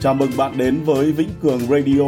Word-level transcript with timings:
Chào 0.00 0.14
mừng 0.14 0.30
bạn 0.36 0.58
đến 0.58 0.82
với 0.84 1.12
Vĩnh 1.12 1.28
Cường 1.42 1.60
Radio, 1.60 2.02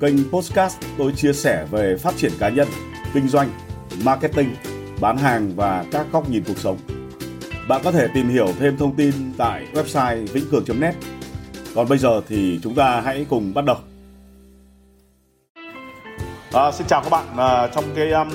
kênh 0.00 0.30
podcast 0.32 0.78
tôi 0.98 1.12
chia 1.12 1.32
sẻ 1.32 1.66
về 1.70 1.96
phát 1.96 2.16
triển 2.16 2.32
cá 2.38 2.48
nhân, 2.48 2.68
kinh 3.14 3.28
doanh, 3.28 3.48
marketing, 4.04 4.54
bán 5.00 5.16
hàng 5.16 5.52
và 5.56 5.84
các 5.92 6.06
góc 6.12 6.30
nhìn 6.30 6.44
cuộc 6.46 6.58
sống. 6.58 6.78
Bạn 7.68 7.80
có 7.84 7.92
thể 7.92 8.08
tìm 8.14 8.28
hiểu 8.28 8.46
thêm 8.58 8.76
thông 8.76 8.96
tin 8.96 9.12
tại 9.38 9.66
website 9.74 10.26
vĩnh 10.26 10.44
cường.net. 10.50 10.94
Còn 11.74 11.88
bây 11.88 11.98
giờ 11.98 12.20
thì 12.28 12.60
chúng 12.62 12.74
ta 12.74 13.00
hãy 13.00 13.26
cùng 13.30 13.54
bắt 13.54 13.64
đầu. 13.64 13.76
À, 16.52 16.72
xin 16.72 16.86
chào 16.86 17.02
các 17.02 17.10
bạn. 17.10 17.36
À, 17.36 17.66
trong 17.74 17.84
cái 17.96 18.10
um, 18.10 18.28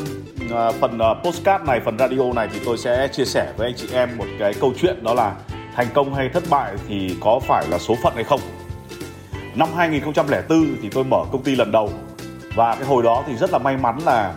à, 0.51 0.71
phần 0.71 0.99
à, 0.99 1.09
uh, 1.09 1.17
postcard 1.23 1.65
này, 1.65 1.81
phần 1.85 1.97
radio 1.97 2.33
này 2.35 2.49
thì 2.53 2.59
tôi 2.65 2.77
sẽ 2.77 3.07
chia 3.07 3.25
sẻ 3.25 3.53
với 3.57 3.67
anh 3.67 3.75
chị 3.77 3.87
em 3.93 4.17
một 4.17 4.27
cái 4.39 4.53
câu 4.61 4.73
chuyện 4.81 5.03
đó 5.03 5.13
là 5.13 5.35
thành 5.75 5.87
công 5.93 6.13
hay 6.13 6.29
thất 6.29 6.43
bại 6.49 6.73
thì 6.87 7.15
có 7.21 7.39
phải 7.39 7.67
là 7.69 7.79
số 7.79 7.95
phận 8.03 8.13
hay 8.15 8.23
không. 8.23 8.39
Năm 9.55 9.69
2004 9.75 10.77
thì 10.81 10.89
tôi 10.89 11.03
mở 11.03 11.25
công 11.31 11.43
ty 11.43 11.55
lần 11.55 11.71
đầu. 11.71 11.89
Và 12.55 12.75
cái 12.75 12.85
hồi 12.85 13.03
đó 13.03 13.23
thì 13.27 13.35
rất 13.35 13.51
là 13.51 13.57
may 13.57 13.77
mắn 13.77 13.99
là 14.05 14.33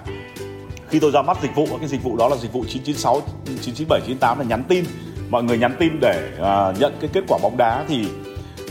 khi 0.89 1.01
tôi 1.01 1.11
ra 1.11 1.23
mắt 1.23 1.39
dịch 1.43 1.55
vụ 1.55 1.67
cái 1.79 1.89
dịch 1.89 2.03
vụ 2.03 2.17
đó 2.17 2.29
là 2.29 2.37
dịch 2.37 2.53
vụ 2.53 2.65
996 2.69 3.21
997 3.45 4.01
98 4.01 4.39
là 4.39 4.45
nhắn 4.45 4.63
tin. 4.69 4.85
Mọi 5.31 5.43
người 5.43 5.59
nhắn 5.59 5.77
tin 5.79 6.01
để 6.01 6.31
uh, 6.37 6.81
nhận 6.81 6.93
cái 7.01 7.11
kết 7.13 7.25
quả 7.29 7.39
bóng 7.43 7.57
đá 7.57 7.85
thì 7.89 8.09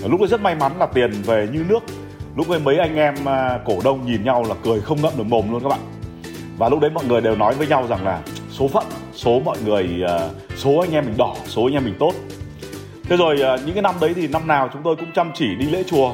lúc 0.05 0.21
ấy 0.21 0.27
rất 0.27 0.41
may 0.41 0.55
mắn 0.55 0.71
là 0.79 0.85
tiền 0.85 1.11
về 1.11 1.47
như 1.53 1.63
nước. 1.69 1.83
Lúc 2.35 2.49
ấy 2.49 2.59
mấy 2.59 2.77
anh 2.77 2.95
em 2.95 3.15
uh, 3.15 3.61
cổ 3.65 3.77
đông 3.83 4.05
nhìn 4.05 4.23
nhau 4.23 4.45
là 4.49 4.55
cười 4.63 4.81
không 4.81 5.01
ngậm 5.01 5.13
được 5.17 5.23
mồm 5.23 5.51
luôn 5.51 5.63
các 5.63 5.69
bạn. 5.69 5.79
Và 6.57 6.69
lúc 6.69 6.79
đấy 6.79 6.91
mọi 6.91 7.05
người 7.05 7.21
đều 7.21 7.35
nói 7.35 7.53
với 7.53 7.67
nhau 7.67 7.87
rằng 7.89 8.05
là 8.05 8.21
số 8.49 8.67
phận 8.67 8.85
số 9.13 9.39
mọi 9.39 9.57
người 9.65 9.89
uh, 10.03 10.31
số 10.57 10.77
anh 10.77 10.91
em 10.91 11.05
mình 11.05 11.17
đỏ 11.17 11.35
số 11.45 11.65
anh 11.65 11.73
em 11.73 11.85
mình 11.85 11.95
tốt. 11.99 12.13
Thế 13.03 13.17
rồi 13.17 13.35
uh, 13.35 13.65
những 13.65 13.73
cái 13.73 13.81
năm 13.81 13.95
đấy 14.01 14.13
thì 14.15 14.27
năm 14.27 14.47
nào 14.47 14.69
chúng 14.73 14.83
tôi 14.83 14.95
cũng 14.95 15.11
chăm 15.15 15.31
chỉ 15.33 15.55
đi 15.55 15.65
lễ 15.65 15.83
chùa 15.83 16.13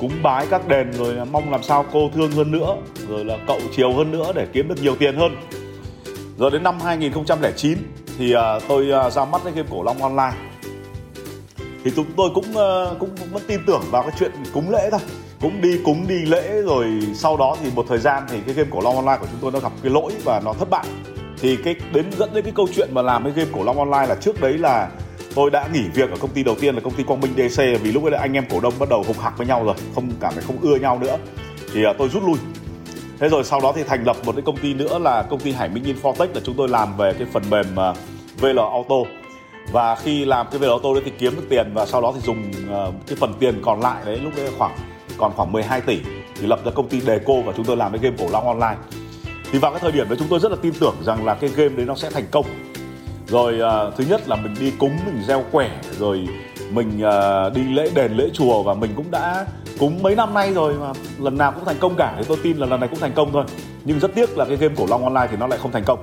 cúng 0.00 0.12
bái 0.22 0.46
các 0.50 0.68
đền 0.68 0.92
rồi 0.92 1.14
mong 1.32 1.50
làm 1.50 1.62
sao 1.62 1.84
cô 1.92 2.10
thương 2.14 2.32
hơn 2.32 2.50
nữa 2.50 2.76
rồi 3.08 3.24
là 3.24 3.38
cậu 3.46 3.60
chiều 3.76 3.92
hơn 3.92 4.12
nữa 4.12 4.32
để 4.34 4.46
kiếm 4.52 4.68
được 4.68 4.82
nhiều 4.82 4.96
tiền 4.96 5.16
hơn. 5.16 5.36
Rồi 6.38 6.50
đến 6.50 6.62
năm 6.62 6.80
2009 6.80 7.78
thì 8.18 8.32
à, 8.32 8.58
tôi 8.68 8.92
à, 8.92 9.10
ra 9.10 9.24
mắt 9.24 9.40
cái 9.44 9.52
game 9.52 9.68
cổ 9.70 9.82
long 9.82 10.02
online. 10.02 10.32
Thì 11.84 11.92
chúng 11.96 12.06
tôi 12.16 12.30
cũng 12.34 12.56
à, 12.56 12.68
cũng, 12.98 13.10
cũng 13.20 13.28
vẫn 13.32 13.42
tin 13.46 13.60
tưởng 13.66 13.82
vào 13.90 14.02
cái 14.02 14.12
chuyện 14.18 14.30
cúng 14.54 14.70
lễ 14.70 14.88
thôi. 14.90 15.00
Cũng 15.40 15.60
đi 15.60 15.78
cúng 15.84 16.04
đi 16.08 16.24
lễ 16.24 16.62
rồi 16.62 16.86
sau 17.14 17.36
đó 17.36 17.56
thì 17.62 17.70
một 17.74 17.86
thời 17.88 17.98
gian 17.98 18.22
thì 18.28 18.40
cái 18.46 18.54
game 18.54 18.68
cổ 18.72 18.80
long 18.80 18.96
online 18.96 19.16
của 19.20 19.26
chúng 19.30 19.40
tôi 19.40 19.52
nó 19.52 19.60
gặp 19.60 19.72
cái 19.82 19.92
lỗi 19.92 20.12
và 20.24 20.40
nó 20.44 20.52
thất 20.52 20.70
bại. 20.70 20.86
Thì 21.40 21.56
cái 21.56 21.74
đến 21.92 22.04
dẫn 22.18 22.34
đến 22.34 22.44
cái 22.44 22.52
câu 22.56 22.68
chuyện 22.74 22.88
mà 22.92 23.02
làm 23.02 23.24
cái 23.24 23.32
game 23.32 23.50
cổ 23.52 23.64
long 23.64 23.78
online 23.78 24.06
là 24.06 24.14
trước 24.20 24.40
đấy 24.40 24.58
là 24.58 24.90
tôi 25.36 25.50
đã 25.50 25.68
nghỉ 25.72 25.88
việc 25.94 26.10
ở 26.10 26.16
công 26.20 26.30
ty 26.30 26.42
đầu 26.42 26.54
tiên 26.60 26.74
là 26.74 26.80
công 26.80 26.92
ty 26.92 27.02
Quang 27.02 27.20
Minh 27.20 27.32
DC 27.36 27.62
vì 27.82 27.92
lúc 27.92 28.04
ấy 28.04 28.10
là 28.10 28.18
anh 28.18 28.32
em 28.32 28.44
cổ 28.50 28.60
đông 28.60 28.74
bắt 28.78 28.88
đầu 28.88 29.02
hùng 29.02 29.18
hạc 29.18 29.38
với 29.38 29.46
nhau 29.46 29.64
rồi 29.64 29.74
không 29.94 30.10
cảm 30.20 30.34
thấy 30.34 30.42
không 30.46 30.56
ưa 30.62 30.76
nhau 30.76 30.98
nữa. 30.98 31.18
Thì 31.72 31.86
uh, 31.86 31.96
tôi 31.98 32.08
rút 32.08 32.22
lui. 32.22 32.36
Thế 33.18 33.28
rồi 33.28 33.44
sau 33.44 33.60
đó 33.60 33.72
thì 33.76 33.82
thành 33.82 34.04
lập 34.04 34.16
một 34.24 34.32
cái 34.32 34.42
công 34.42 34.56
ty 34.56 34.74
nữa 34.74 34.98
là 34.98 35.22
công 35.22 35.40
ty 35.40 35.52
Hải 35.52 35.68
Minh 35.68 35.84
Infotech 35.84 36.34
là 36.34 36.40
chúng 36.44 36.54
tôi 36.54 36.68
làm 36.68 36.96
về 36.96 37.12
cái 37.18 37.26
phần 37.32 37.42
mềm 37.50 37.80
à, 37.80 37.90
uh, 37.90 37.96
VL 38.40 38.58
Auto. 38.58 38.96
Và 39.72 39.94
khi 39.94 40.24
làm 40.24 40.46
cái 40.50 40.58
VL 40.58 40.68
Auto 40.68 40.94
đấy 40.94 41.02
thì 41.04 41.12
kiếm 41.18 41.36
được 41.36 41.46
tiền 41.48 41.70
và 41.74 41.86
sau 41.86 42.02
đó 42.02 42.12
thì 42.14 42.20
dùng 42.20 42.50
uh, 42.50 42.94
cái 43.06 43.16
phần 43.16 43.34
tiền 43.40 43.62
còn 43.62 43.80
lại 43.80 44.02
đấy 44.06 44.20
lúc 44.22 44.32
đấy 44.36 44.50
khoảng 44.58 44.76
còn 45.18 45.32
khoảng 45.36 45.52
12 45.52 45.80
tỷ 45.80 45.98
thì 46.40 46.46
lập 46.46 46.60
ra 46.64 46.70
công 46.74 46.88
ty 46.88 47.00
Deco 47.00 47.34
và 47.44 47.52
chúng 47.56 47.66
tôi 47.66 47.76
làm 47.76 47.92
cái 47.92 48.00
game 48.02 48.16
cổ 48.18 48.28
long 48.32 48.46
online. 48.46 48.76
Thì 49.52 49.58
vào 49.58 49.70
cái 49.72 49.80
thời 49.80 49.92
điểm 49.92 50.08
đấy 50.08 50.16
chúng 50.18 50.28
tôi 50.28 50.40
rất 50.40 50.52
là 50.52 50.58
tin 50.62 50.72
tưởng 50.80 50.94
rằng 51.02 51.24
là 51.24 51.34
cái 51.34 51.50
game 51.56 51.76
đấy 51.76 51.86
nó 51.86 51.94
sẽ 51.94 52.10
thành 52.10 52.26
công 52.30 52.46
rồi 53.26 53.60
uh, 53.60 53.94
thứ 53.96 54.04
nhất 54.08 54.28
là 54.28 54.36
mình 54.36 54.54
đi 54.60 54.70
cúng 54.78 54.96
mình 55.06 55.22
gieo 55.26 55.44
quẻ 55.52 55.70
rồi 55.98 56.28
mình 56.70 56.88
uh, 56.88 57.54
đi 57.54 57.62
lễ 57.62 57.90
đền 57.94 58.16
lễ 58.16 58.28
chùa 58.32 58.62
và 58.62 58.74
mình 58.74 58.90
cũng 58.96 59.10
đã 59.10 59.46
cúng 59.78 60.02
mấy 60.02 60.14
năm 60.14 60.34
nay 60.34 60.54
rồi 60.54 60.74
mà 60.74 60.92
lần 61.18 61.38
nào 61.38 61.52
cũng 61.52 61.64
thành 61.64 61.76
công 61.80 61.94
cả. 61.94 62.14
Thì 62.18 62.24
tôi 62.28 62.38
tin 62.42 62.56
là 62.56 62.66
lần 62.66 62.80
này 62.80 62.88
cũng 62.88 62.98
thành 63.00 63.12
công 63.12 63.32
thôi. 63.32 63.44
Nhưng 63.84 63.98
rất 63.98 64.14
tiếc 64.14 64.38
là 64.38 64.44
cái 64.44 64.56
game 64.56 64.74
cổ 64.76 64.86
long 64.90 65.04
online 65.04 65.26
thì 65.30 65.36
nó 65.36 65.46
lại 65.46 65.58
không 65.62 65.72
thành 65.72 65.84
công. 65.84 65.98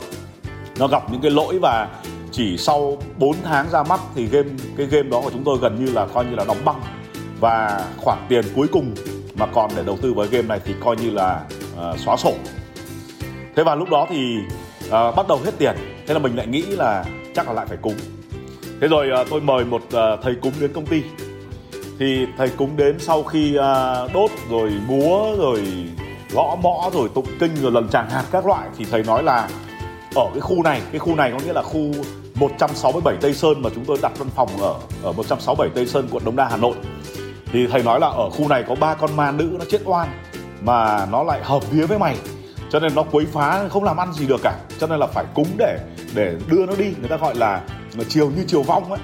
Nó 0.79 0.87
gặp 0.87 1.11
những 1.11 1.21
cái 1.21 1.31
lỗi 1.31 1.59
và 1.59 1.87
chỉ 2.31 2.57
sau 2.57 2.97
4 3.17 3.35
tháng 3.43 3.69
ra 3.69 3.83
mắt 3.83 3.99
thì 4.15 4.25
game 4.25 4.49
cái 4.77 4.87
game 4.87 5.09
đó 5.09 5.21
của 5.21 5.29
chúng 5.29 5.43
tôi 5.43 5.57
gần 5.61 5.85
như 5.85 5.91
là 5.93 6.05
coi 6.13 6.25
như 6.25 6.35
là 6.35 6.43
đóng 6.47 6.65
băng. 6.65 6.81
Và 7.39 7.85
khoản 7.97 8.17
tiền 8.29 8.45
cuối 8.55 8.67
cùng 8.71 8.95
mà 9.35 9.45
còn 9.45 9.71
để 9.75 9.83
đầu 9.85 9.97
tư 10.01 10.13
với 10.13 10.27
game 10.27 10.47
này 10.47 10.59
thì 10.65 10.73
coi 10.83 10.95
như 10.95 11.09
là 11.09 11.41
uh, 11.73 11.99
xóa 11.99 12.17
sổ. 12.17 12.33
Thế 13.55 13.63
và 13.63 13.75
lúc 13.75 13.89
đó 13.89 14.07
thì 14.09 14.37
uh, 14.85 14.91
bắt 14.91 15.27
đầu 15.27 15.39
hết 15.45 15.51
tiền. 15.57 15.75
Thế 16.07 16.13
là 16.13 16.19
mình 16.19 16.35
lại 16.35 16.47
nghĩ 16.47 16.61
là 16.61 17.05
chắc 17.35 17.47
là 17.47 17.53
lại 17.53 17.65
phải 17.65 17.77
cúng. 17.81 17.95
Thế 18.81 18.87
rồi 18.87 19.09
uh, 19.21 19.27
tôi 19.29 19.41
mời 19.41 19.65
một 19.65 19.81
uh, 19.85 20.21
thầy 20.23 20.35
cúng 20.41 20.53
đến 20.59 20.73
công 20.73 20.85
ty. 20.85 21.03
Thì 21.99 22.25
thầy 22.37 22.49
cúng 22.49 22.77
đến 22.77 22.99
sau 22.99 23.23
khi 23.23 23.57
uh, 23.57 24.13
đốt 24.13 24.31
rồi 24.49 24.71
múa 24.87 25.35
rồi 25.37 25.63
gõ 26.33 26.57
mõ 26.61 26.89
rồi 26.93 27.09
tụng 27.13 27.27
kinh 27.39 27.55
rồi 27.61 27.71
lần 27.71 27.89
tràng 27.89 28.09
hạt 28.09 28.23
các 28.31 28.45
loại 28.45 28.69
thì 28.77 28.85
thầy 28.91 29.03
nói 29.03 29.23
là 29.23 29.49
ở 30.15 30.29
cái 30.33 30.39
khu 30.39 30.63
này 30.63 30.81
cái 30.91 30.99
khu 30.99 31.15
này 31.15 31.31
có 31.31 31.39
nghĩa 31.45 31.53
là 31.53 31.61
khu 31.61 31.91
167 32.35 33.15
Tây 33.21 33.33
Sơn 33.33 33.61
mà 33.61 33.69
chúng 33.75 33.85
tôi 33.85 33.97
đặt 34.01 34.11
văn 34.17 34.29
phòng 34.35 34.49
ở 34.61 34.75
ở 35.03 35.11
167 35.11 35.69
Tây 35.75 35.85
Sơn 35.85 36.07
quận 36.11 36.25
Đống 36.25 36.35
Đa 36.35 36.47
Hà 36.49 36.57
Nội. 36.57 36.75
Thì 37.51 37.67
thầy 37.67 37.83
nói 37.83 37.99
là 37.99 38.07
ở 38.07 38.29
khu 38.29 38.47
này 38.47 38.63
có 38.67 38.75
ba 38.75 38.93
con 38.93 39.15
ma 39.15 39.31
nữ 39.31 39.55
nó 39.59 39.65
chết 39.69 39.81
oan 39.85 40.07
mà 40.61 41.05
nó 41.11 41.23
lại 41.23 41.43
hợp 41.43 41.71
vía 41.71 41.85
với 41.85 41.99
mày 41.99 42.17
cho 42.73 42.79
nên 42.79 42.95
nó 42.95 43.03
quấy 43.11 43.25
phá 43.25 43.67
không 43.69 43.83
làm 43.83 43.97
ăn 43.97 44.13
gì 44.13 44.27
được 44.27 44.41
cả. 44.43 44.55
Cho 44.79 44.87
nên 44.87 44.99
là 44.99 45.07
phải 45.07 45.25
cúng 45.33 45.47
để 45.57 45.77
để 46.15 46.35
đưa 46.47 46.65
nó 46.65 46.73
đi. 46.75 46.93
Người 46.99 47.09
ta 47.09 47.17
gọi 47.17 47.35
là, 47.35 47.61
chiều 48.09 48.29
như 48.29 48.43
chiều 48.47 48.61
vong 48.61 48.91
ấy. 48.91 48.99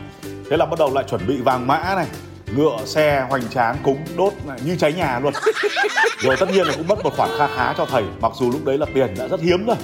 Thế 0.50 0.57
là 0.57 0.66
bắt 0.66 0.80
đầu 0.80 0.94
lại 0.94 1.03
chuẩn 1.09 1.28
bị 1.28 1.41
vàng 1.41 1.68
mã 1.68 1.96
này 1.96 2.07
ngựa 2.56 2.78
xe 2.85 3.25
hoành 3.30 3.50
tráng 3.50 3.78
cúng 3.84 3.97
đốt 4.18 4.34
này, 4.47 4.59
như 4.66 4.75
cháy 4.75 4.94
nhà 4.94 5.19
luôn. 5.19 5.34
Rồi 6.19 6.35
tất 6.40 6.50
nhiên 6.52 6.68
là 6.68 6.74
cũng 6.78 6.88
mất 6.88 7.03
một 7.03 7.13
khoản 7.18 7.30
kha 7.38 7.47
khá 7.47 7.74
cho 7.78 7.85
thầy. 7.85 8.03
Mặc 8.22 8.31
dù 8.35 8.52
lúc 8.52 8.66
đấy 8.66 8.78
là 8.78 8.85
tiền 8.94 9.13
đã 9.18 9.28
rất 9.28 9.41
hiếm 9.41 9.66
rồi. 9.66 9.78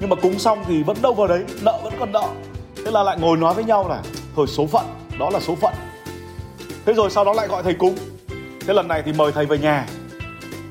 Nhưng 0.00 0.10
mà 0.10 0.16
cúng 0.16 0.38
xong 0.38 0.64
thì 0.66 0.82
vẫn 0.82 0.96
đâu 1.02 1.14
vào 1.14 1.26
đấy 1.26 1.44
nợ 1.62 1.80
vẫn 1.82 1.92
còn 1.98 2.12
nợ. 2.12 2.28
Thế 2.84 2.90
là 2.90 3.02
lại 3.02 3.16
ngồi 3.20 3.36
nói 3.36 3.54
với 3.54 3.64
nhau 3.64 3.88
là 3.88 4.02
thôi 4.36 4.46
số 4.46 4.66
phận 4.66 4.84
đó 5.18 5.30
là 5.30 5.40
số 5.40 5.54
phận. 5.54 5.74
Thế 6.86 6.92
rồi 6.92 7.10
sau 7.10 7.24
đó 7.24 7.32
lại 7.32 7.48
gọi 7.48 7.62
thầy 7.62 7.74
cúng. 7.74 7.96
Thế 8.66 8.74
lần 8.74 8.88
này 8.88 9.02
thì 9.06 9.12
mời 9.12 9.32
thầy 9.32 9.46
về 9.46 9.58
nhà. 9.58 9.86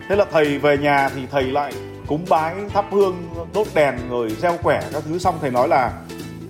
Thế 0.09 0.15
là 0.15 0.25
thầy 0.31 0.57
về 0.57 0.77
nhà 0.77 1.09
thì 1.15 1.21
thầy 1.31 1.43
lại 1.43 1.73
cúng 2.11 2.25
bái 2.29 2.55
thắp 2.73 2.85
hương 2.91 3.15
đốt 3.53 3.67
đèn 3.73 3.95
rồi 4.09 4.29
gieo 4.29 4.57
quẻ 4.63 4.81
các 4.93 5.03
thứ. 5.05 5.19
Xong 5.19 5.37
thầy 5.41 5.51
nói 5.51 5.67
là 5.67 5.91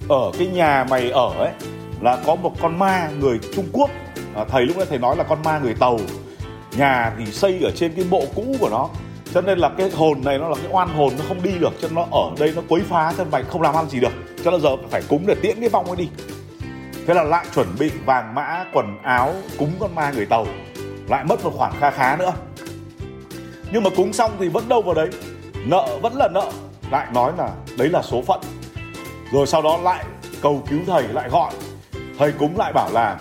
ở 0.09 0.31
cái 0.38 0.47
nhà 0.47 0.85
mày 0.89 1.11
ở 1.11 1.29
ấy 1.38 1.51
là 2.01 2.17
có 2.25 2.35
một 2.35 2.53
con 2.61 2.79
ma 2.79 3.09
người 3.19 3.39
Trung 3.55 3.66
Quốc. 3.72 3.89
À, 4.35 4.45
thầy 4.49 4.66
lúc 4.66 4.77
đấy 4.77 4.85
thầy 4.89 4.97
nói 4.97 5.16
là 5.16 5.23
con 5.23 5.44
ma 5.44 5.59
người 5.59 5.73
Tàu. 5.73 5.99
Nhà 6.77 7.13
thì 7.17 7.31
xây 7.31 7.59
ở 7.63 7.72
trên 7.75 7.94
cái 7.95 8.05
mộ 8.09 8.23
cũ 8.35 8.55
của 8.59 8.69
nó. 8.69 8.89
Cho 9.33 9.41
nên 9.41 9.59
là 9.59 9.69
cái 9.77 9.89
hồn 9.89 10.22
này 10.23 10.38
nó 10.38 10.49
là 10.49 10.55
cái 10.55 10.72
oan 10.72 10.89
hồn 10.89 11.13
nó 11.17 11.25
không 11.27 11.44
đi 11.44 11.51
được. 11.59 11.73
Cho 11.81 11.88
nên 11.88 11.95
nó 11.95 12.05
ở 12.11 12.31
đây 12.39 12.53
nó 12.55 12.61
quấy 12.67 12.81
phá 12.89 13.13
cho 13.17 13.25
mày 13.31 13.43
không 13.43 13.61
làm 13.61 13.75
ăn 13.75 13.89
gì 13.89 13.99
được. 13.99 14.13
Cho 14.43 14.51
nên 14.51 14.61
giờ 14.61 14.69
phải 14.89 15.01
cúng 15.09 15.23
để 15.28 15.35
tiễn 15.41 15.59
cái 15.59 15.69
vong 15.69 15.85
ấy 15.85 15.95
đi. 15.95 16.09
Thế 17.07 17.13
là 17.13 17.23
lại 17.23 17.45
chuẩn 17.55 17.67
bị 17.79 17.91
vàng 18.05 18.35
mã 18.35 18.66
quần 18.73 18.97
áo 19.03 19.33
cúng 19.57 19.72
con 19.79 19.95
ma 19.95 20.11
người 20.11 20.25
tàu. 20.25 20.45
Lại 21.07 21.23
mất 21.23 21.43
một 21.43 21.51
khoản 21.55 21.72
kha 21.79 21.91
khá 21.91 22.16
nữa. 22.16 22.33
Nhưng 23.72 23.83
mà 23.83 23.89
cúng 23.95 24.13
xong 24.13 24.31
thì 24.39 24.47
vẫn 24.47 24.69
đâu 24.69 24.81
vào 24.81 24.93
đấy 24.93 25.09
nợ 25.66 25.99
vẫn 26.01 26.16
là 26.16 26.27
nợ, 26.27 26.51
lại 26.91 27.07
nói 27.13 27.31
là 27.38 27.49
đấy 27.77 27.89
là 27.89 28.01
số 28.01 28.22
phận. 28.22 28.41
Rồi 29.31 29.47
sau 29.47 29.61
đó 29.61 29.79
lại 29.83 30.05
cầu 30.41 30.63
cứu 30.69 30.79
thầy, 30.88 31.03
lại 31.03 31.29
gọi. 31.29 31.51
Thầy 32.19 32.31
cúng 32.31 32.57
lại 32.57 32.73
bảo 32.73 32.89
là, 32.94 33.19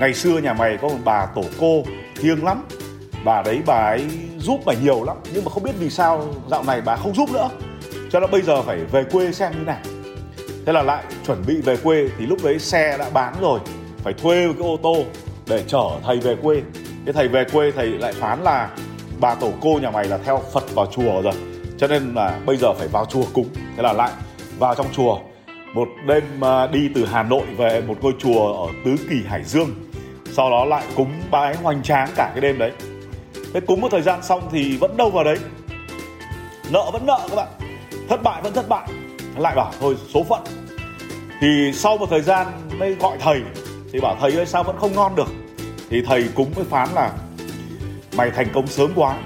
ngày 0.00 0.14
xưa 0.14 0.38
nhà 0.38 0.52
mày 0.52 0.76
có 0.76 0.88
một 0.88 0.98
bà 1.04 1.26
tổ 1.26 1.42
cô, 1.60 1.82
thiêng 2.16 2.44
lắm. 2.44 2.64
Bà 3.24 3.42
đấy 3.42 3.60
bà 3.66 3.74
ấy 3.74 4.06
giúp 4.38 4.60
mày 4.66 4.76
nhiều 4.82 5.04
lắm, 5.04 5.16
nhưng 5.34 5.44
mà 5.44 5.50
không 5.50 5.62
biết 5.62 5.74
vì 5.78 5.90
sao 5.90 6.26
dạo 6.50 6.62
này 6.62 6.80
bà 6.80 6.96
không 6.96 7.14
giúp 7.14 7.32
nữa. 7.32 7.48
Cho 8.12 8.20
nên 8.20 8.30
bây 8.30 8.42
giờ 8.42 8.62
phải 8.62 8.78
về 8.78 9.04
quê 9.04 9.32
xem 9.32 9.52
như 9.58 9.64
nào 9.64 9.78
thế 10.66 10.72
là 10.72 10.82
lại 10.82 11.04
chuẩn 11.26 11.42
bị 11.46 11.60
về 11.60 11.76
quê, 11.76 12.08
thì 12.18 12.26
lúc 12.26 12.38
đấy 12.44 12.58
xe 12.58 12.96
đã 12.98 13.10
bán 13.10 13.34
rồi, 13.40 13.60
phải 13.98 14.12
thuê 14.12 14.46
một 14.46 14.54
cái 14.58 14.68
ô 14.68 14.76
tô 14.82 14.96
để 15.46 15.64
chở 15.66 15.82
thầy 16.04 16.16
về 16.16 16.36
quê. 16.42 16.62
Cái 17.04 17.12
thầy 17.12 17.28
về 17.28 17.44
quê 17.52 17.70
thầy 17.70 17.86
lại 17.86 18.12
phán 18.12 18.42
là, 18.42 18.68
bà 19.20 19.34
tổ 19.34 19.52
cô 19.60 19.78
nhà 19.82 19.90
mày 19.90 20.04
là 20.04 20.18
theo 20.24 20.42
phật 20.52 20.74
vào 20.74 20.86
chùa 20.86 21.22
rồi 21.22 21.32
cho 21.80 21.86
nên 21.86 22.14
là 22.14 22.40
bây 22.46 22.56
giờ 22.56 22.72
phải 22.74 22.88
vào 22.88 23.04
chùa 23.04 23.24
cúng 23.32 23.46
thế 23.76 23.82
là 23.82 23.92
lại 23.92 24.10
vào 24.58 24.74
trong 24.74 24.86
chùa. 24.92 25.18
Một 25.74 25.88
đêm 26.06 26.44
à, 26.44 26.66
đi 26.66 26.88
từ 26.94 27.06
hà 27.06 27.22
nội 27.22 27.42
về 27.56 27.80
một 27.80 27.94
ngôi 28.00 28.12
chùa 28.18 28.66
ở 28.66 28.72
tứ 28.84 28.96
kỳ 29.10 29.16
hải 29.26 29.44
dương. 29.44 29.70
Sau 30.32 30.50
đó 30.50 30.64
lại 30.64 30.84
cúng 30.96 31.12
bái 31.30 31.56
hoành 31.56 31.82
tráng 31.82 32.08
cả 32.16 32.30
cái 32.34 32.40
đêm 32.40 32.58
đấy. 32.58 32.72
Thế 33.54 33.60
cúng 33.60 33.80
một 33.80 33.88
thời 33.90 34.02
gian 34.02 34.22
xong 34.22 34.48
thì 34.52 34.76
vẫn 34.76 34.96
đâu 34.96 35.10
vào 35.10 35.24
đấy. 35.24 35.38
Nợ 36.70 36.90
vẫn 36.92 37.06
nợ 37.06 37.26
các 37.30 37.36
bạn. 37.36 37.48
Thất 38.08 38.22
bại 38.22 38.42
vẫn 38.42 38.52
thất 38.52 38.68
bại. 38.68 38.88
Lại 39.36 39.56
bảo, 39.56 39.72
thôi, 39.80 39.96
số 40.14 40.24
phận. 40.24 40.40
Thì 41.40 41.72
sau 41.74 41.96
một 41.98 42.06
thời 42.10 42.20
gian 42.20 42.46
mới 42.78 42.94
gọi 42.94 43.16
thầy, 43.20 43.42
thì 43.92 44.00
bảo, 44.00 44.16
thầy 44.20 44.32
ơi, 44.32 44.46
sao 44.46 44.62
vẫn 44.62 44.76
không 44.78 44.94
ngon 44.94 45.14
được? 45.14 45.28
Thì 45.90 46.02
thầy 46.06 46.28
cúng 46.34 46.52
mới 46.56 46.64
phán 46.64 46.88
là, 46.94 47.12
mày 48.16 48.30
thành 48.30 48.46
công 48.54 48.66
sớm 48.66 48.92
quá 48.94 49.16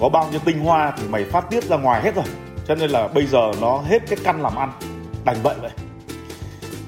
có 0.00 0.08
bao 0.08 0.28
nhiêu 0.30 0.40
tinh 0.44 0.58
hoa 0.58 0.92
thì 0.98 1.08
mày 1.08 1.24
phát 1.24 1.50
tiết 1.50 1.64
ra 1.64 1.76
ngoài 1.76 2.02
hết 2.02 2.14
rồi. 2.14 2.24
Cho 2.68 2.74
nên 2.74 2.90
là 2.90 3.08
bây 3.08 3.26
giờ 3.26 3.50
nó 3.60 3.78
hết 3.78 3.98
cái 4.08 4.18
căn 4.24 4.42
làm 4.42 4.56
ăn. 4.56 4.72
Đành 5.24 5.36
vậy 5.42 5.54
vậy. 5.60 5.70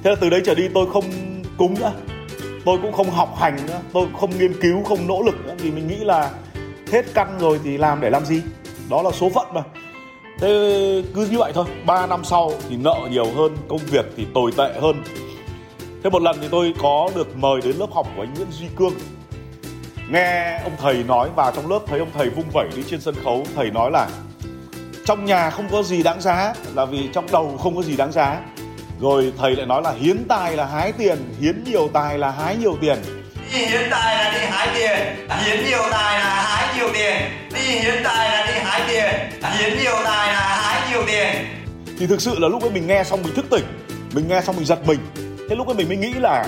Thế 0.03 0.11
là 0.11 0.17
từ 0.21 0.31
đấy 0.31 0.43
trở 0.45 0.55
đi 0.55 0.69
tôi 0.75 0.87
không 0.93 1.05
cúng 1.59 1.75
nữa. 1.81 1.93
Tôi 2.65 2.79
cũng 2.83 2.93
không 2.93 3.11
học 3.11 3.37
hành 3.39 3.57
nữa. 3.67 3.81
Tôi 3.93 4.07
không 4.21 4.39
nghiên 4.39 4.61
cứu, 4.61 4.85
không 4.85 5.07
nỗ 5.07 5.23
lực 5.23 5.47
nữa. 5.47 5.55
Vì 5.59 5.71
mình 5.71 5.89
nghĩ 5.89 5.97
là 5.97 6.31
hết 6.93 7.07
căn 7.15 7.39
rồi 7.41 7.61
thì 7.65 7.79
làm 7.79 8.01
để 8.01 8.11
làm 8.11 8.25
gì? 8.25 8.43
Đó 8.91 9.03
là 9.03 9.11
số 9.11 9.31
phận 9.35 9.47
mà. 9.55 9.63
Thế 10.39 10.49
cứ 11.15 11.27
như 11.31 11.39
vậy 11.39 11.53
thôi. 11.55 11.67
3 11.87 12.07
năm 12.07 12.25
sau 12.25 12.53
thì 12.69 12.77
nợ 12.77 12.97
nhiều 13.11 13.27
hơn, 13.37 13.57
công 13.69 13.81
việc 13.91 14.07
thì 14.17 14.27
tồi 14.35 14.53
tệ 14.57 14.73
hơn. 14.81 15.03
Thế 16.05 16.11
một 16.11 16.23
lần 16.23 16.37
thì 16.41 16.49
tôi 16.51 16.75
có 16.83 17.11
được 17.15 17.37
mời 17.37 17.61
đến 17.61 17.77
lớp 17.77 17.93
học 17.93 18.07
của 18.17 18.23
anh 18.23 18.35
Nguyễn 18.35 18.51
Duy 18.51 18.67
Cương 18.77 18.93
nghe 20.11 20.61
ông 20.65 20.77
thầy 20.79 20.95
nói 20.95 21.29
vào 21.37 21.53
trong 21.57 21.71
lớp 21.71 21.81
thấy 21.87 21.99
ông 21.99 22.11
thầy 22.15 22.31
vung 22.31 22.51
vẩy 22.53 22.69
đi 22.77 22.83
trên 22.91 23.01
sân 23.01 23.15
khấu 23.25 23.47
thầy 23.57 23.71
nói 23.71 23.91
là 23.91 24.09
trong 25.07 25.25
nhà 25.25 25.51
không 25.51 25.69
có 25.73 25.83
gì 25.83 26.03
đáng 26.03 26.21
giá 26.21 26.55
là 26.75 26.85
vì 26.85 27.09
trong 27.13 27.27
đầu 27.33 27.59
không 27.63 27.77
có 27.77 27.83
gì 27.83 27.97
đáng 27.97 28.13
giá. 28.13 28.41
Rồi 29.01 29.33
thầy 29.39 29.57
lại 29.57 29.67
nói 29.67 29.83
là 29.83 29.93
hiến 29.93 30.25
tài 30.29 30.57
là 30.57 30.67
hái 30.67 30.93
tiền 30.93 31.19
hiến 31.41 31.65
nhiều 31.65 31.89
tài 31.93 32.19
là 32.19 32.31
hái 32.31 32.57
nhiều 32.57 32.77
tiền. 32.81 32.99
Đi 33.53 33.59
hiến 33.59 33.91
tài 33.91 34.17
là 34.17 34.33
đi 34.33 34.47
hái 34.51 34.69
tiền 34.75 35.29
hiến 35.45 35.65
nhiều 35.65 35.83
tài 35.91 36.19
là 36.19 36.43
hái 36.43 36.77
nhiều 36.77 36.89
tiền. 36.95 37.23
Đi 37.55 37.61
hiến 37.61 38.05
tài 38.05 38.31
là 38.31 38.47
đi 38.47 38.53
hái 38.65 38.81
tiền 38.89 39.41
hiến 39.59 39.79
nhiều 39.83 39.97
tài 40.05 40.33
là 40.33 40.41
hái 40.41 40.91
nhiều 40.91 41.03
tiền. 41.07 41.45
Thì 41.99 42.07
thực 42.07 42.21
sự 42.21 42.39
là 42.39 42.49
lúc 42.49 42.63
ấy 42.63 42.71
mình 42.71 42.87
nghe 42.87 43.05
xong 43.05 43.23
mình 43.23 43.35
thức 43.35 43.47
tỉnh 43.51 43.65
mình 44.13 44.29
nghe 44.29 44.41
xong 44.41 44.57
mình 44.57 44.65
giật 44.65 44.87
mình. 44.87 44.99
Thế 45.49 45.57
lúc 45.57 45.67
ấy 45.67 45.75
mình 45.75 45.89
mới 45.89 45.97
nghĩ 45.97 46.13
là 46.13 46.47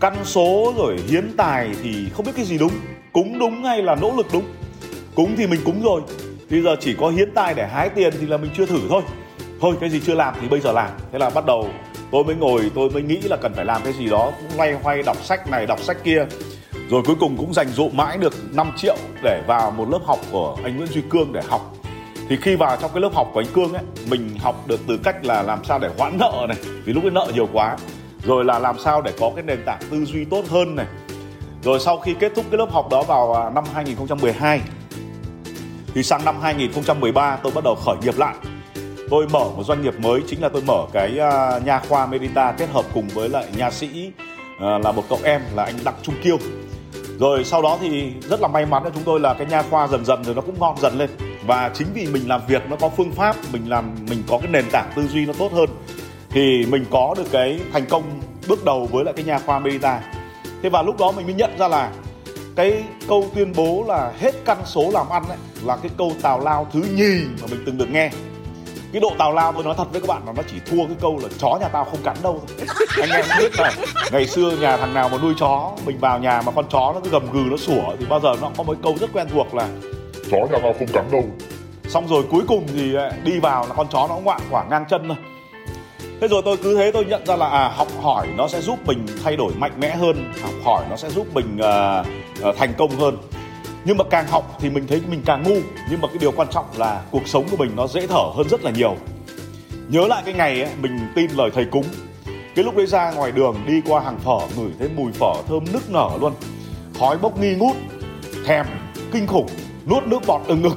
căn 0.00 0.24
số 0.24 0.74
rồi 0.76 0.96
hiến 1.08 1.36
tài 1.36 1.70
thì 1.82 2.06
không 2.14 2.26
biết 2.26 2.32
cái 2.36 2.44
gì 2.44 2.58
đúng. 2.58 2.72
Cúng 3.12 3.38
đúng 3.38 3.64
hay 3.64 3.82
là 3.82 3.94
nỗ 3.94 4.12
lực 4.16 4.26
đúng? 4.32 4.44
Cúng 5.14 5.34
thì 5.36 5.46
mình 5.46 5.60
cúng 5.64 5.82
rồi. 5.82 6.00
Bây 6.50 6.62
giờ 6.62 6.76
chỉ 6.80 6.94
có 7.00 7.08
hiến 7.08 7.30
tài 7.34 7.54
để 7.54 7.66
hái 7.66 7.88
tiền 7.88 8.14
thì 8.20 8.26
là 8.26 8.36
mình 8.36 8.50
chưa 8.56 8.66
thử 8.66 8.80
thôi. 8.88 9.02
Thôi, 9.60 9.76
cái 9.80 9.90
gì 9.90 10.00
chưa 10.06 10.14
làm 10.14 10.34
thì 10.40 10.48
bây 10.48 10.60
giờ 10.60 10.72
làm. 10.72 10.90
Thế 11.12 11.18
là 11.18 11.30
bắt 11.30 11.46
đầu 11.46 11.68
tôi 12.10 12.24
mới 12.24 12.34
ngồi, 12.34 12.70
tôi 12.74 12.90
mới 12.90 13.02
nghĩ 13.02 13.18
là 13.20 13.36
cần 13.36 13.52
phải 13.54 13.64
làm 13.64 13.82
cái 13.84 13.92
gì 13.92 14.08
đó. 14.08 14.32
Cũng 14.40 14.58
loay 14.58 14.72
hoay 14.72 15.02
đọc 15.02 15.16
sách 15.24 15.50
này, 15.50 15.66
đọc 15.66 15.80
sách 15.80 15.96
kia. 16.04 16.26
Rồi 16.90 17.02
cuối 17.06 17.16
cùng 17.20 17.36
cũng 17.36 17.54
dành 17.54 17.68
dụ 17.68 17.88
mãi 17.88 18.18
được 18.18 18.34
5 18.54 18.72
triệu 18.76 18.96
để 19.22 19.42
vào 19.46 19.70
một 19.70 19.88
lớp 19.90 20.00
học 20.04 20.18
của 20.32 20.56
anh 20.64 20.76
Nguyễn 20.76 20.88
Duy 20.88 21.02
Cương 21.10 21.32
để 21.32 21.42
học. 21.48 21.74
Thì 22.28 22.36
khi 22.42 22.56
vào 22.56 22.76
trong 22.80 22.90
cái 22.94 23.00
lớp 23.00 23.14
học 23.14 23.30
của 23.32 23.40
anh 23.40 23.52
Cương 23.54 23.72
ấy, 23.72 23.82
mình 24.10 24.30
học 24.38 24.68
được 24.68 24.80
từ 24.88 24.98
cách 25.04 25.24
là 25.24 25.42
làm 25.42 25.64
sao 25.64 25.78
để 25.78 25.90
hoãn 25.98 26.18
nợ 26.18 26.46
này. 26.48 26.56
Vì 26.84 26.92
lúc 26.92 27.04
ấy 27.04 27.10
nợ 27.10 27.26
nhiều 27.34 27.48
quá 27.52 27.76
rồi 28.26 28.44
là 28.44 28.58
làm 28.58 28.78
sao 28.78 29.02
để 29.02 29.12
có 29.20 29.30
cái 29.34 29.44
nền 29.44 29.64
tảng 29.64 29.80
tư 29.90 30.04
duy 30.04 30.24
tốt 30.24 30.44
hơn 30.48 30.76
này. 30.76 30.86
Rồi 31.62 31.80
sau 31.80 31.98
khi 31.98 32.14
kết 32.20 32.32
thúc 32.36 32.44
cái 32.50 32.58
lớp 32.58 32.70
học 32.70 32.88
đó 32.90 33.02
vào 33.02 33.34
à, 33.34 33.50
năm 33.50 33.64
2012 33.74 34.60
thì 35.94 36.02
sang 36.02 36.24
năm 36.24 36.36
2013 36.42 37.38
tôi 37.42 37.52
bắt 37.52 37.64
đầu 37.64 37.74
khởi 37.74 37.96
nghiệp 38.02 38.18
lại. 38.18 38.34
Tôi 39.10 39.26
mở 39.32 39.44
một 39.56 39.62
doanh 39.62 39.82
nghiệp 39.82 40.00
mới, 40.00 40.20
chính 40.26 40.42
là 40.42 40.48
tôi 40.48 40.62
mở 40.62 40.86
cái 40.92 41.18
à, 41.18 41.58
nha 41.64 41.80
khoa 41.88 42.06
Medita 42.06 42.52
kết 42.52 42.68
hợp 42.72 42.84
cùng 42.94 43.08
với 43.08 43.28
lại 43.28 43.46
nha 43.56 43.70
sĩ 43.70 44.12
à, 44.60 44.78
là 44.78 44.92
một 44.92 45.04
cậu 45.08 45.18
em 45.22 45.42
là 45.54 45.64
anh 45.64 45.74
Đặng 45.84 45.94
Trung 46.02 46.14
Kiêu. 46.22 46.38
Rồi 47.18 47.44
sau 47.44 47.62
đó 47.62 47.78
thì 47.80 48.12
rất 48.22 48.40
là 48.40 48.48
may 48.48 48.66
mắn 48.66 48.82
cho 48.84 48.90
chúng 48.94 49.02
tôi 49.02 49.20
là 49.20 49.34
cái 49.34 49.46
nha 49.46 49.62
khoa 49.62 49.88
dần 49.88 50.04
dần 50.04 50.24
rồi 50.24 50.34
nó 50.34 50.40
cũng 50.40 50.60
ngon 50.60 50.76
dần 50.80 50.98
lên. 50.98 51.10
Và 51.46 51.70
chính 51.74 51.86
vì 51.94 52.06
mình 52.06 52.28
làm 52.28 52.40
việc 52.48 52.62
nó 52.70 52.76
có 52.76 52.88
phương 52.88 53.12
pháp, 53.12 53.36
mình 53.52 53.70
làm, 53.70 53.96
mình 54.10 54.22
có 54.28 54.38
cái 54.38 54.48
nền 54.50 54.64
tảng 54.72 54.92
tư 54.96 55.08
duy 55.08 55.26
nó 55.26 55.32
tốt 55.38 55.52
hơn 55.52 55.68
thì 56.36 56.66
mình 56.66 56.84
có 56.90 57.14
được 57.16 57.26
cái 57.32 57.60
thành 57.72 57.86
công 57.86 58.02
bước 58.48 58.64
đầu 58.64 58.88
với 58.92 59.04
lại 59.04 59.14
cái 59.16 59.24
nhà 59.24 59.38
khoa 59.38 59.58
Medita 59.58 60.00
thế 60.62 60.68
và 60.68 60.82
lúc 60.82 60.98
đó 60.98 61.12
mình 61.16 61.26
mới 61.26 61.34
nhận 61.34 61.58
ra 61.58 61.68
là 61.68 61.92
cái 62.56 62.84
câu 63.08 63.24
tuyên 63.34 63.52
bố 63.56 63.84
là 63.88 64.12
hết 64.18 64.34
căn 64.44 64.58
số 64.64 64.90
làm 64.92 65.08
ăn 65.08 65.24
ấy 65.28 65.38
là 65.64 65.76
cái 65.76 65.90
câu 65.98 66.12
tào 66.22 66.40
lao 66.40 66.66
thứ 66.72 66.82
nhì 66.94 67.20
mà 67.40 67.46
mình 67.50 67.62
từng 67.66 67.78
được 67.78 67.90
nghe. 67.90 68.10
Cái 68.92 69.00
độ 69.00 69.12
tào 69.18 69.32
lao 69.32 69.52
tôi 69.52 69.64
nói 69.64 69.74
thật 69.78 69.92
với 69.92 70.00
các 70.00 70.08
bạn 70.08 70.22
là 70.26 70.32
nó 70.36 70.42
chỉ 70.50 70.56
thua 70.66 70.86
cái 70.86 70.96
câu 71.00 71.18
là 71.22 71.28
chó 71.38 71.58
nhà 71.60 71.68
tao 71.68 71.84
không 71.84 72.02
cắn 72.04 72.16
đâu 72.22 72.42
thôi. 72.48 72.66
Anh 73.00 73.10
em 73.10 73.24
biết 73.38 73.52
là 73.58 73.72
ngày 74.12 74.26
xưa 74.26 74.56
nhà 74.60 74.76
thằng 74.76 74.94
nào 74.94 75.08
mà 75.08 75.18
nuôi 75.22 75.34
chó 75.38 75.72
mình 75.86 75.98
vào 75.98 76.18
nhà 76.18 76.42
mà 76.46 76.52
con 76.52 76.64
chó 76.70 76.92
nó 76.94 77.00
cứ 77.04 77.10
gầm 77.10 77.32
gừ 77.32 77.50
nó 77.50 77.56
sủa 77.56 77.96
thì 77.98 78.06
bao 78.08 78.20
giờ 78.20 78.34
nó 78.40 78.50
có 78.56 78.62
một 78.62 78.76
câu 78.82 78.96
rất 79.00 79.10
quen 79.12 79.26
thuộc 79.32 79.54
là 79.54 79.68
chó 80.30 80.38
nhà 80.38 80.58
tao 80.62 80.74
không 80.78 80.88
cắn 80.92 81.04
đâu. 81.12 81.24
Xong 81.88 82.08
rồi 82.08 82.24
cuối 82.30 82.42
cùng 82.48 82.66
thì 82.74 82.96
đi 83.24 83.38
vào 83.38 83.66
là 83.68 83.74
con 83.74 83.86
chó 83.88 84.06
nó 84.08 84.16
ngoạn 84.16 84.40
quả 84.50 84.64
ngang 84.70 84.84
chân 84.88 85.08
thôi 85.08 85.16
thế 86.20 86.28
rồi 86.28 86.42
tôi 86.44 86.56
cứ 86.56 86.76
thế 86.76 86.90
tôi 86.92 87.04
nhận 87.04 87.26
ra 87.26 87.36
là 87.36 87.48
à 87.48 87.68
học 87.68 87.88
hỏi 88.02 88.28
nó 88.36 88.48
sẽ 88.48 88.60
giúp 88.60 88.78
mình 88.86 89.06
thay 89.24 89.36
đổi 89.36 89.52
mạnh 89.54 89.72
mẽ 89.80 89.96
hơn 89.96 90.32
học 90.42 90.52
hỏi 90.64 90.84
nó 90.90 90.96
sẽ 90.96 91.10
giúp 91.10 91.26
mình 91.34 91.58
uh, 91.58 92.06
uh, 92.48 92.56
thành 92.56 92.74
công 92.78 92.90
hơn. 92.90 93.16
Nhưng 93.84 93.96
mà 93.96 94.04
càng 94.10 94.26
học 94.26 94.56
thì 94.60 94.70
mình 94.70 94.86
thấy 94.86 95.00
mình 95.10 95.22
càng 95.26 95.42
ngu 95.42 95.56
nhưng 95.90 96.00
mà 96.00 96.08
cái 96.08 96.18
điều 96.20 96.32
quan 96.32 96.48
trọng 96.50 96.66
là 96.76 97.02
cuộc 97.10 97.28
sống 97.28 97.44
của 97.50 97.56
mình 97.56 97.70
nó 97.76 97.86
dễ 97.86 98.06
thở 98.06 98.22
hơn 98.36 98.48
rất 98.48 98.64
là 98.64 98.70
nhiều. 98.70 98.96
Nhớ 99.88 100.06
lại 100.06 100.22
cái 100.24 100.34
ngày 100.34 100.62
ấy, 100.62 100.70
mình 100.80 100.98
tin 101.14 101.30
lời 101.30 101.50
thầy 101.54 101.64
cúng. 101.64 101.84
Cái 102.54 102.64
lúc 102.64 102.76
đấy 102.76 102.86
ra 102.86 103.10
ngoài 103.10 103.32
đường 103.32 103.56
đi 103.66 103.82
qua 103.86 104.00
hàng 104.00 104.18
phở 104.18 104.38
ngửi 104.56 104.70
thấy 104.78 104.88
mùi 104.96 105.12
phở 105.12 105.32
thơm 105.48 105.64
nức 105.72 105.90
nở 105.90 106.10
luôn. 106.20 106.32
Khói 107.00 107.18
bốc 107.18 107.38
nghi 107.40 107.54
ngút 107.54 107.76
thèm 108.46 108.66
kinh 109.12 109.26
khủng 109.26 109.46
nuốt 109.90 110.06
nước 110.06 110.26
bọt 110.26 110.40
ừng 110.46 110.62
ngực 110.62 110.76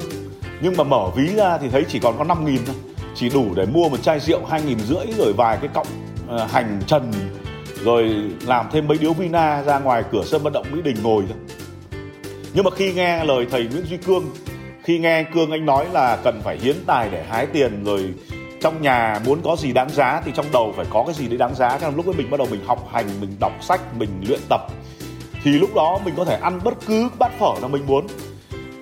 nhưng 0.61 0.77
mà 0.77 0.83
mở 0.83 1.09
ví 1.15 1.35
ra 1.35 1.57
thì 1.57 1.69
thấy 1.69 1.85
chỉ 1.89 1.99
còn 1.99 2.17
có 2.17 2.23
5 2.23 2.45
nghìn 2.45 2.65
thôi 2.65 2.75
chỉ 3.19 3.29
đủ 3.29 3.53
để 3.55 3.65
mua 3.65 3.89
một 3.89 4.03
chai 4.03 4.19
rượu 4.19 4.45
hai 4.45 4.61
nghìn 4.61 4.79
rưỡi 4.79 5.05
rồi 5.17 5.33
vài 5.33 5.57
cái 5.61 5.69
cọng 5.73 5.87
uh, 6.35 6.51
hành 6.51 6.79
trần 6.87 7.11
rồi 7.83 8.15
làm 8.45 8.65
thêm 8.71 8.87
mấy 8.87 8.97
điếu 8.97 9.13
vina 9.13 9.63
ra 9.63 9.79
ngoài 9.79 10.03
cửa 10.11 10.21
sân 10.25 10.43
vận 10.43 10.53
động 10.53 10.65
mỹ 10.71 10.81
đình 10.83 10.95
ngồi 11.03 11.23
thôi. 11.27 11.37
Nhưng 12.53 12.63
mà 12.63 12.71
khi 12.71 12.93
nghe 12.93 13.23
lời 13.23 13.47
thầy 13.51 13.63
nguyễn 13.63 13.85
duy 13.85 13.97
cương 13.97 14.25
khi 14.83 14.99
nghe 14.99 15.23
cương 15.23 15.51
anh 15.51 15.65
nói 15.65 15.87
là 15.91 16.17
cần 16.23 16.41
phải 16.43 16.57
hiến 16.57 16.75
tài 16.85 17.09
để 17.09 17.23
hái 17.29 17.45
tiền 17.45 17.83
rồi 17.83 18.13
trong 18.61 18.81
nhà 18.81 19.21
muốn 19.25 19.41
có 19.43 19.55
gì 19.55 19.73
đáng 19.73 19.89
giá 19.89 20.21
thì 20.25 20.31
trong 20.35 20.45
đầu 20.53 20.73
phải 20.75 20.85
có 20.89 21.03
cái 21.05 21.15
gì 21.15 21.27
để 21.27 21.37
đáng 21.37 21.55
giá. 21.55 21.77
Cái 21.77 21.91
lúc 21.91 22.07
ấy 22.07 22.15
mình 22.17 22.31
bắt 22.31 22.37
đầu 22.37 22.47
mình 22.51 22.61
học 22.65 22.89
hành 22.91 23.05
mình 23.21 23.35
đọc 23.39 23.53
sách 23.61 23.81
mình 23.97 24.09
luyện 24.27 24.39
tập. 24.49 24.61
Thì 25.43 25.51
lúc 25.51 25.69
đó 25.75 25.99
mình 26.05 26.13
có 26.17 26.25
thể 26.25 26.37
ăn 26.41 26.59
bất 26.63 26.73
cứ 26.87 27.09
bát 27.19 27.31
phở 27.39 27.53
nào 27.61 27.69
mình 27.69 27.85
muốn 27.87 28.07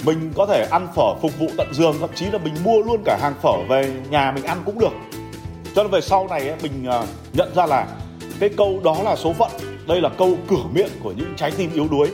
mình 0.08 0.32
có 0.36 0.46
thể 0.46 0.68
ăn 0.72 0.88
phở 0.96 1.16
phục 1.22 1.40
vụ 1.40 1.48
tận 1.58 1.74
giường 1.74 1.96
thậm 2.00 2.10
chí 2.16 2.26
là 2.26 2.38
mình 2.38 2.54
mua 2.64 2.82
luôn 2.82 3.02
cả 3.06 3.18
hàng 3.22 3.34
phở 3.42 3.54
về 3.70 3.94
nhà 4.10 4.32
mình 4.32 4.44
ăn 4.44 4.58
cũng 4.66 4.80
được. 4.80 4.94
Cho 5.76 5.84
nên 5.84 5.92
về 5.92 6.02
sau 6.02 6.28
này 6.28 6.50
ấy, 6.50 6.58
mình 6.64 6.86
à, 6.86 7.04
nhận 7.34 7.56
ra 7.56 7.66
là 7.66 7.88
cái 8.40 8.50
câu 8.58 8.80
đó 8.84 8.98
là 9.04 9.16
số 9.16 9.34
phận. 9.34 9.52
Đây 9.88 10.02
là 10.02 10.10
câu 10.10 10.38
cửa 10.48 10.64
miệng 10.74 10.90
của 11.04 11.12
những 11.12 11.34
trái 11.36 11.52
tim 11.52 11.74
yếu 11.74 11.88
đuối. 11.92 12.12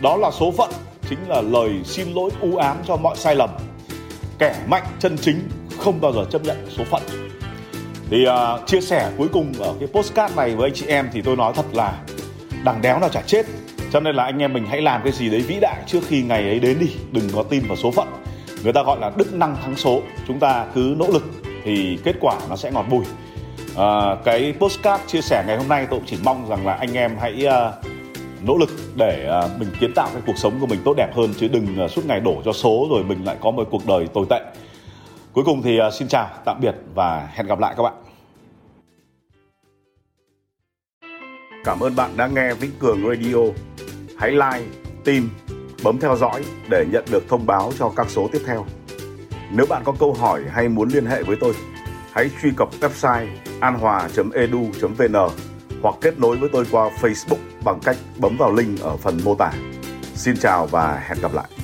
Đó 0.00 0.16
là 0.16 0.30
số 0.30 0.50
phận 0.50 0.70
chính 1.08 1.18
là 1.28 1.40
lời 1.40 1.70
xin 1.84 2.12
lỗi 2.12 2.30
u 2.40 2.56
ám 2.56 2.76
cho 2.86 2.96
mọi 2.96 3.16
sai 3.16 3.34
lầm. 3.34 3.50
Kẻ 4.38 4.56
mạnh 4.66 4.84
chân 4.98 5.18
chính 5.18 5.48
không 5.78 6.00
bao 6.00 6.12
giờ 6.12 6.24
chấp 6.30 6.42
nhận 6.44 6.66
số 6.76 6.84
phận. 6.90 7.02
Thì 8.10 8.26
uh, 8.26 8.66
chia 8.66 8.80
sẻ 8.80 9.10
cuối 9.18 9.28
cùng 9.32 9.52
ở 9.58 9.74
cái 9.80 9.88
postcard 9.88 10.36
này 10.36 10.56
với 10.56 10.66
anh 10.66 10.74
chị 10.74 10.86
em 10.86 11.08
thì 11.12 11.22
tôi 11.22 11.36
nói 11.36 11.52
thật 11.56 11.66
là 11.72 11.98
đằng 12.64 12.82
đéo 12.82 13.00
nào 13.00 13.08
chả 13.08 13.22
chết 13.26 13.46
cho 13.96 14.00
nên 14.00 14.16
là 14.16 14.24
anh 14.24 14.38
em 14.38 14.52
mình 14.52 14.66
hãy 14.66 14.82
làm 14.82 15.00
cái 15.04 15.12
gì 15.12 15.30
đấy 15.30 15.40
vĩ 15.40 15.58
đại 15.60 15.82
trước 15.86 16.00
khi 16.08 16.22
ngày 16.22 16.42
ấy 16.42 16.60
đến 16.60 16.78
đi. 16.78 16.86
Đừng 17.12 17.28
có 17.34 17.42
tin 17.42 17.62
vào 17.68 17.76
số 17.76 17.90
phận. 17.90 18.08
Người 18.64 18.72
ta 18.72 18.82
gọi 18.82 19.00
là 19.00 19.12
đức 19.16 19.34
năng 19.34 19.56
thắng 19.56 19.76
số. 19.76 20.02
Chúng 20.28 20.38
ta 20.38 20.66
cứ 20.74 20.94
nỗ 20.98 21.06
lực 21.12 21.24
thì 21.64 21.98
kết 22.04 22.16
quả 22.20 22.34
nó 22.50 22.56
sẽ 22.56 22.70
ngọt 22.70 22.84
bùi. 22.90 23.04
À, 23.76 24.16
cái 24.24 24.54
postcard 24.58 25.04
chia 25.06 25.20
sẻ 25.20 25.44
ngày 25.46 25.56
hôm 25.56 25.68
nay 25.68 25.86
tôi 25.90 25.98
cũng 25.98 26.08
chỉ 26.08 26.18
mong 26.24 26.48
rằng 26.48 26.66
là 26.66 26.74
anh 26.74 26.96
em 26.96 27.16
hãy 27.20 27.46
uh, 27.46 27.86
nỗ 28.46 28.56
lực 28.56 28.70
để 28.96 29.30
uh, 29.44 29.60
mình 29.60 29.68
kiến 29.80 29.92
tạo 29.94 30.08
cái 30.12 30.22
cuộc 30.26 30.38
sống 30.38 30.52
của 30.60 30.66
mình 30.66 30.80
tốt 30.84 30.94
đẹp 30.96 31.08
hơn 31.14 31.34
chứ 31.38 31.48
đừng 31.48 31.66
uh, 31.84 31.90
suốt 31.90 32.06
ngày 32.06 32.20
đổ 32.20 32.42
cho 32.44 32.52
số 32.52 32.86
rồi 32.90 33.04
mình 33.04 33.24
lại 33.24 33.36
có 33.40 33.50
một 33.50 33.68
cuộc 33.70 33.86
đời 33.86 34.06
tồi 34.14 34.26
tệ. 34.30 34.40
Cuối 35.32 35.44
cùng 35.44 35.62
thì 35.62 35.78
uh, 35.80 35.92
xin 35.92 36.08
chào 36.08 36.28
tạm 36.44 36.56
biệt 36.60 36.74
và 36.94 37.28
hẹn 37.34 37.46
gặp 37.46 37.58
lại 37.58 37.74
các 37.76 37.82
bạn. 37.82 37.94
Cảm 41.66 41.80
ơn 41.80 41.96
bạn 41.96 42.16
đã 42.16 42.26
nghe 42.26 42.54
Vĩnh 42.54 42.70
Cường 42.78 43.08
Radio. 43.08 43.36
Hãy 44.18 44.30
like, 44.30 44.64
tim, 45.04 45.30
bấm 45.84 45.98
theo 45.98 46.16
dõi 46.16 46.44
để 46.70 46.86
nhận 46.90 47.04
được 47.10 47.28
thông 47.28 47.46
báo 47.46 47.72
cho 47.78 47.92
các 47.96 48.06
số 48.10 48.28
tiếp 48.32 48.38
theo. 48.46 48.66
Nếu 49.50 49.66
bạn 49.66 49.82
có 49.84 49.94
câu 50.00 50.12
hỏi 50.12 50.42
hay 50.50 50.68
muốn 50.68 50.88
liên 50.88 51.06
hệ 51.06 51.22
với 51.22 51.36
tôi, 51.40 51.54
hãy 52.12 52.30
truy 52.42 52.50
cập 52.56 52.68
website 52.80 53.26
anhòa.edu.vn 53.60 55.16
hoặc 55.82 55.94
kết 56.00 56.18
nối 56.18 56.36
với 56.36 56.48
tôi 56.52 56.66
qua 56.70 56.90
Facebook 57.00 57.64
bằng 57.64 57.80
cách 57.84 57.96
bấm 58.18 58.36
vào 58.36 58.52
link 58.52 58.80
ở 58.80 58.96
phần 58.96 59.18
mô 59.24 59.34
tả. 59.34 59.52
Xin 60.14 60.36
chào 60.36 60.66
và 60.66 61.02
hẹn 61.08 61.18
gặp 61.22 61.34
lại. 61.34 61.55